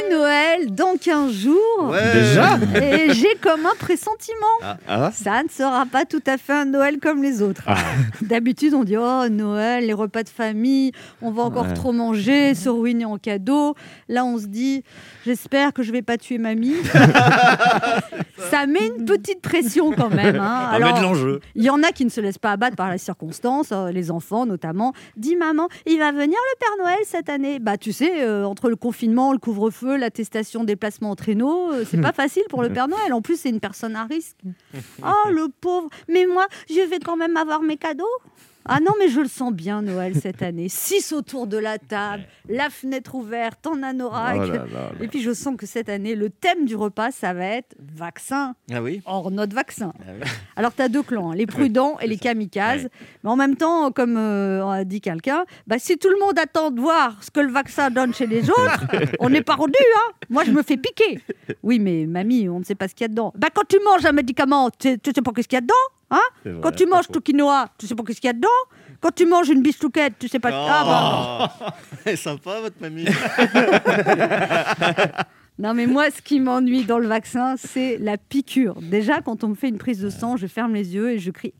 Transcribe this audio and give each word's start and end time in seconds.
c'est 0.00 0.10
Noël 0.14 0.74
dans 0.74 0.96
15 1.00 1.32
jours. 1.32 1.90
Ouais. 1.90 2.12
Déjà 2.14 2.58
Et 2.80 3.12
j'ai 3.12 3.34
comme 3.40 3.66
un 3.66 3.74
pressentiment. 3.78 4.36
Ah. 4.62 4.76
Ah, 4.88 5.10
Ça 5.12 5.42
ne 5.42 5.48
sera 5.48 5.84
pas 5.86 6.04
tout 6.04 6.22
à 6.26 6.38
fait 6.38 6.52
un 6.52 6.64
Noël 6.66 6.98
comme 7.00 7.22
les 7.22 7.42
autres. 7.42 7.62
Ah. 7.66 7.76
D'habitude, 8.20 8.74
on 8.74 8.84
dit 8.84 8.96
Oh, 8.96 9.28
Noël, 9.30 9.86
les 9.86 9.92
repas 9.92 10.22
de 10.22 10.28
famille, 10.28 10.92
on 11.20 11.30
va 11.30 11.42
encore 11.42 11.66
Ouais. 11.66 11.74
trop 11.74 11.92
manger, 11.92 12.54
se 12.54 12.68
ruiner 12.68 13.04
en 13.04 13.18
cadeau. 13.18 13.74
Là, 14.08 14.24
on 14.24 14.38
se 14.38 14.46
dit 14.46 14.82
J'espère 15.24 15.72
que 15.72 15.82
je 15.82 15.92
vais 15.92 16.02
pas 16.02 16.18
tuer 16.18 16.38
mamie. 16.38 16.74
Ça 18.50 18.66
met 18.66 18.86
une 18.86 19.04
petite 19.04 19.40
pression 19.40 19.92
quand 19.92 20.10
même. 20.10 20.36
hein. 20.36 20.68
Alors, 20.70 20.96
de 20.98 21.02
l'enjeu. 21.02 21.40
il 21.54 21.62
y 21.64 21.70
en 21.70 21.82
a 21.82 21.92
qui 21.92 22.04
ne 22.04 22.10
se 22.10 22.20
laissent 22.20 22.38
pas 22.38 22.52
abattre 22.52 22.76
par 22.76 22.88
la 22.88 22.98
circonstance, 22.98 23.68
euh, 23.72 23.90
les 23.90 24.10
enfants 24.10 24.46
notamment. 24.46 24.92
Dis 25.16 25.36
maman, 25.36 25.68
il 25.86 25.98
va 25.98 26.12
venir 26.12 26.28
le 26.38 26.58
Père 26.58 26.84
Noël 26.84 26.98
cette 27.04 27.28
année? 27.28 27.58
Bah 27.58 27.76
tu 27.76 27.92
sais, 27.92 28.22
euh, 28.22 28.44
entre 28.44 28.68
le 28.70 28.76
confinement, 28.76 29.32
le 29.32 29.38
couvre-feu, 29.38 29.96
l'attestation 29.96 30.64
déplacement 30.64 31.10
en 31.10 31.16
traîneau, 31.16 31.72
euh, 31.72 31.84
c'est 31.88 32.00
pas 32.00 32.12
facile 32.12 32.42
pour 32.48 32.62
le 32.62 32.70
Père 32.70 32.88
Noël. 32.88 33.12
En 33.12 33.22
plus, 33.22 33.38
c'est 33.40 33.50
une 33.50 33.60
personne 33.60 33.96
à 33.96 34.04
risque. 34.04 34.36
Oh 35.04 35.30
le 35.30 35.48
pauvre. 35.48 35.88
Mais 36.08 36.26
moi, 36.26 36.46
je 36.68 36.80
vais 36.88 36.98
quand 36.98 37.16
même 37.16 37.36
avoir 37.36 37.62
mes 37.62 37.76
cadeaux. 37.76 38.04
Ah 38.64 38.80
non, 38.80 38.92
mais 38.98 39.08
je 39.08 39.20
le 39.20 39.28
sens 39.28 39.52
bien, 39.52 39.82
Noël, 39.82 40.14
cette 40.14 40.42
année. 40.42 40.68
Six 40.68 41.12
autour 41.12 41.46
de 41.46 41.56
la 41.56 41.78
table, 41.78 42.24
la 42.48 42.70
fenêtre 42.70 43.14
ouverte, 43.14 43.66
en 43.66 43.82
anorak. 43.82 44.36
Oh 44.36 44.40
là 44.40 44.46
là 44.46 44.64
là. 44.72 44.90
Et 45.00 45.08
puis, 45.08 45.20
je 45.20 45.32
sens 45.32 45.56
que 45.56 45.66
cette 45.66 45.88
année, 45.88 46.14
le 46.14 46.30
thème 46.30 46.64
du 46.64 46.76
repas, 46.76 47.10
ça 47.10 47.32
va 47.34 47.44
être 47.46 47.74
vaccin. 47.78 48.54
Ah 48.72 48.82
oui 48.82 49.02
Or, 49.04 49.30
notre 49.30 49.54
vaccin. 49.54 49.92
Ah 50.00 50.12
oui. 50.14 50.28
Alors, 50.56 50.74
tu 50.74 50.82
as 50.82 50.88
deux 50.88 51.02
clans, 51.02 51.32
hein, 51.32 51.34
les 51.34 51.46
prudents 51.46 51.98
et 52.00 52.06
les 52.06 52.18
kamikazes. 52.18 52.84
Ouais. 52.84 52.90
Mais 53.24 53.30
en 53.30 53.36
même 53.36 53.56
temps, 53.56 53.90
comme 53.90 54.16
euh, 54.16 54.66
a 54.66 54.84
dit 54.84 55.00
quelqu'un, 55.00 55.44
bah, 55.66 55.76
si 55.78 55.98
tout 55.98 56.08
le 56.10 56.18
monde 56.24 56.38
attend 56.38 56.70
de 56.70 56.80
voir 56.80 57.22
ce 57.22 57.30
que 57.30 57.40
le 57.40 57.50
vaccin 57.52 57.90
donne 57.90 58.14
chez 58.14 58.26
les 58.26 58.48
autres, 58.48 58.86
on 59.20 59.28
n'est 59.28 59.42
pas 59.42 59.54
rendu. 59.54 59.74
Hein 59.96 60.12
Moi, 60.30 60.44
je 60.44 60.52
me 60.52 60.62
fais 60.62 60.76
piquer. 60.76 61.20
Oui, 61.62 61.78
mais 61.78 62.06
mamie, 62.06 62.48
on 62.48 62.60
ne 62.60 62.64
sait 62.64 62.74
pas 62.74 62.88
ce 62.88 62.94
qu'il 62.94 63.04
y 63.04 63.06
a 63.06 63.08
dedans. 63.08 63.32
Bah, 63.36 63.48
quand 63.52 63.66
tu 63.68 63.78
manges 63.84 64.04
un 64.06 64.12
médicament, 64.12 64.70
tu 64.70 64.98
tu 64.98 65.10
sais 65.14 65.22
pas 65.22 65.32
ce 65.42 65.48
qu'il 65.48 65.56
y 65.56 65.58
a 65.58 65.60
dedans? 65.60 65.74
Hein 66.12 66.20
vrai, 66.44 66.60
quand 66.62 66.72
tu 66.72 66.86
manges 66.86 67.08
tout 67.08 67.20
quinoa, 67.20 67.68
tu 67.78 67.86
sais 67.86 67.94
pas 67.94 68.04
ce 68.08 68.20
qu'il 68.20 68.26
y 68.26 68.28
a 68.28 68.34
dedans. 68.34 68.48
Quand 69.00 69.12
tu 69.12 69.26
manges 69.26 69.48
une 69.48 69.62
bichouquette, 69.62 70.14
tu 70.20 70.28
sais 70.28 70.38
pas. 70.38 70.50
Ah, 70.52 70.84
bah. 70.84 71.56
Oh. 71.60 71.64
Elle 72.04 72.12
est 72.12 72.16
sympa 72.16 72.60
votre 72.60 72.80
mamie. 72.80 73.06
Non, 75.58 75.74
mais 75.74 75.86
moi, 75.86 76.10
ce 76.10 76.22
qui 76.22 76.40
m'ennuie 76.40 76.84
dans 76.84 76.98
le 76.98 77.06
vaccin, 77.06 77.56
c'est 77.56 77.98
la 77.98 78.16
piqûre. 78.16 78.80
Déjà, 78.80 79.20
quand 79.20 79.44
on 79.44 79.48
me 79.48 79.54
fait 79.54 79.68
une 79.68 79.76
prise 79.76 80.00
de 80.00 80.08
sang, 80.08 80.36
je 80.36 80.46
ferme 80.46 80.72
les 80.74 80.94
yeux 80.94 81.10
et 81.10 81.18
je 81.18 81.30
crie 81.30 81.52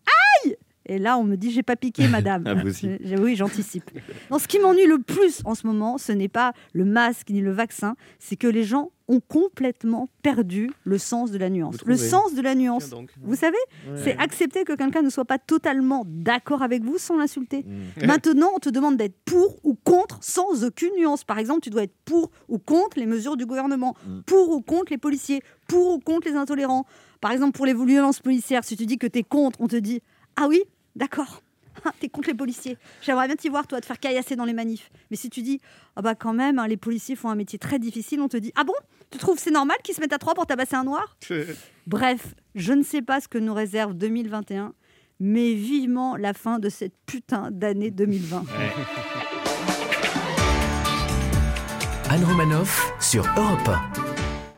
Et 0.86 0.98
là, 0.98 1.19
on 1.19 1.25
me 1.25 1.36
dit 1.36 1.50
J'ai 1.50 1.62
pas 1.62 1.77
piqué, 1.77 2.08
madame. 2.08 2.44
Ah, 2.47 2.55
vous 2.55 3.22
oui, 3.22 3.36
j'anticipe. 3.36 3.91
Non, 4.30 4.38
ce 4.38 4.48
qui 4.48 4.58
m'ennuie 4.58 4.86
le 4.86 4.98
plus 4.98 5.42
en 5.44 5.55
ce 5.55 5.66
moment, 5.66 5.98
ce 5.98 6.12
n'est 6.12 6.28
pas 6.28 6.52
le 6.72 6.84
masque 6.84 7.30
ni 7.30 7.41
le 7.41 7.52
vaccin, 7.52 7.97
c'est 8.19 8.36
que 8.36 8.47
les 8.47 8.64
gens 8.64 8.91
ont 9.08 9.20
complètement 9.20 10.08
perdu 10.22 10.70
le 10.84 10.97
sens 10.97 11.33
de 11.33 11.39
la 11.39 11.50
nuance. 11.50 11.74
Vous 11.74 11.86
Le 11.86 11.97
trouvez 11.97 12.08
sens 12.11 12.34
de 12.34 12.41
la 12.41 12.55
nuance. 12.55 12.89
Donc. 12.89 13.11
Vous 13.22 13.34
savez, 13.34 13.58
c'est 13.97 14.16
accepter 14.16 14.64
que 14.64 14.72
quelqu'un 14.74 15.02
ne 15.02 15.11
soit 15.11 15.24
pas 15.24 15.39
totalement 15.39 16.05
d'accord 16.06 16.62
avec 16.62 16.83
vous 16.83 16.98
sans 16.98 17.19
l'insulter. 17.19 17.64
Mm. 17.67 18.06
Maintenant, 18.06 18.50
on 18.55 18.58
te 18.58 18.70
demande 18.70 18.96
d'être 18.96 19.17
pour 19.24 19.58
ou 19.64 19.74
contre 19.84 20.19
sans 20.22 20.64
aucune 20.64 20.92
nuance. 20.96 21.24
Par 21.24 21.39
exemple, 21.39 21.61
tu 21.61 21.70
dois 21.70 21.83
être 21.83 21.94
pour 22.05 22.30
ou 22.48 22.58
contre 22.58 22.98
les 22.98 23.06
mesures 23.06 23.36
du 23.36 23.44
gouvernement, 23.44 23.94
Mm. 24.06 24.20
pour 24.27 24.50
ou 24.50 24.62
contre 24.62 24.92
les 24.92 24.98
policiers, 24.98 25.42
pour 25.69 25.94
ou 25.94 25.98
contre 25.98 26.28
les 26.28 26.34
intolérants. 26.36 26.86
Par 27.20 27.33
exemple, 27.33 27.52
pour 27.56 27.67
les 27.67 27.74
violences 27.74 28.20
policières, 28.20 28.64
si 28.64 28.77
tu 28.77 28.86
dis 28.86 28.98
que 28.98 29.06
tu 29.06 29.19
es 29.19 29.22
contre, 29.22 29.61
on 29.61 29.69
te 29.69 29.77
dit 29.77 30.00
Ah 30.36 30.47
oui, 30.48 30.62
d'accord. 30.97 31.42
Ah, 31.84 31.92
T'es 31.98 32.08
contre 32.08 32.28
les 32.28 32.34
policiers. 32.34 32.77
J'aimerais 33.00 33.27
bien 33.27 33.34
t'y 33.36 33.48
voir, 33.48 33.66
toi, 33.66 33.80
te 33.80 33.86
faire 33.86 33.98
caillasser 33.98 34.36
dans 34.36 34.44
les 34.44 34.52
manifs. 34.52 34.91
Mais 35.11 35.16
si 35.16 35.30
tu 35.30 35.42
dis, 35.42 35.61
ah 35.97 36.02
bah 36.02 36.14
quand 36.14 36.34
même, 36.34 36.58
hein, 36.58 36.69
les 36.69 36.77
policiers 36.77 37.16
font 37.16 37.30
un 37.30 37.34
métier 37.34 37.58
très 37.58 37.78
difficile, 37.78 38.20
on 38.20 38.28
te 38.28 38.36
dit, 38.36 38.52
ah 38.56 38.64
bon? 38.64 38.74
Tu 39.11 39.19
trouves 39.19 39.39
c'est 39.39 39.50
normal 39.50 39.77
qu'ils 39.83 39.94
se 39.94 40.00
mettent 40.00 40.12
à 40.12 40.19
trois 40.19 40.34
pour 40.34 40.47
tabasser 40.47 40.77
un 40.77 40.84
noir? 40.84 41.16
Bref, 41.86 42.34
je 42.55 42.72
ne 42.72 42.83
sais 42.83 43.02
pas 43.02 43.20
ce 43.20 43.28
que 43.28 43.39
nous 43.39 43.52
réserve 43.55 43.94
2021, 43.94 44.74
mais 45.20 45.55
vivement 45.55 46.17
la 46.17 46.34
fin 46.34 46.58
de 46.58 46.68
cette 46.68 46.95
putain 47.07 47.51
d'année 47.51 47.90
2020. 47.90 48.45
Anne 52.11 52.24
Romanoff 52.24 52.92
sur 53.01 53.24
Europe 53.36 53.68
1. 53.68 54.21